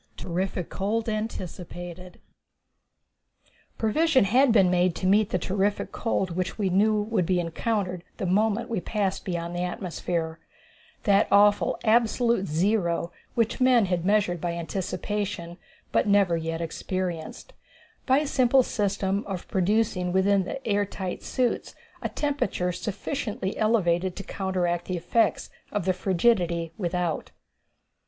Terrific 0.17 0.69
Cold 0.71 1.07
Anticipated. 1.07 2.19
Provision 3.77 4.23
had 4.23 4.51
been 4.51 4.71
made 4.71 4.95
to 4.95 5.05
meet 5.05 5.29
the 5.29 5.37
terrific 5.37 5.91
cold 5.91 6.31
which 6.31 6.57
we 6.57 6.71
knew 6.71 6.99
would 7.03 7.27
be 7.27 7.39
encountered 7.39 8.03
the 8.17 8.25
moment 8.25 8.67
we 8.67 8.77
had 8.79 8.85
passed 8.85 9.23
beyond 9.23 9.53
the 9.55 9.61
atmosphere 9.61 10.39
that 11.03 11.27
awful 11.31 11.77
absolute 11.83 12.47
zero 12.47 13.11
which 13.35 13.61
men 13.61 13.85
had 13.85 14.03
measured 14.03 14.41
by 14.41 14.53
anticipation, 14.55 15.59
but 15.91 16.07
never 16.07 16.35
yet 16.35 16.61
experienced 16.61 17.53
by 18.07 18.17
a 18.17 18.25
simple 18.25 18.63
system 18.63 19.23
of 19.27 19.47
producing 19.49 20.11
within 20.11 20.45
the 20.45 20.67
air 20.67 20.83
tight 20.83 21.21
suits 21.21 21.75
a 22.01 22.09
temperature 22.09 22.71
sufficiently 22.71 23.55
elevated 23.55 24.15
to 24.15 24.23
counteract 24.23 24.85
the 24.85 24.97
effects 24.97 25.51
of 25.71 25.85
the 25.85 25.93
frigidity 25.93 26.73
without. 26.75 27.29